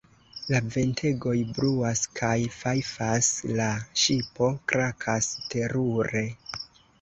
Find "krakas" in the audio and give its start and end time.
4.73-5.31